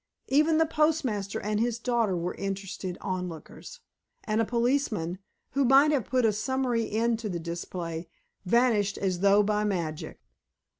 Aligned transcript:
Even 0.29 0.57
the 0.57 0.65
postmaster 0.65 1.39
and 1.39 1.59
his 1.59 1.77
daughter 1.77 2.17
were 2.17 2.33
interested 2.33 2.97
onlookers, 3.01 3.81
and 4.23 4.41
a 4.41 4.45
policeman, 4.45 5.19
who 5.51 5.63
might 5.63 5.91
have 5.91 6.05
put 6.07 6.25
a 6.25 6.33
summary 6.33 6.89
end 6.89 7.19
to 7.19 7.29
the 7.29 7.39
display, 7.39 8.07
vanished 8.43 8.97
as 8.97 9.19
though 9.19 9.43
by 9.43 9.63
magic. 9.63 10.19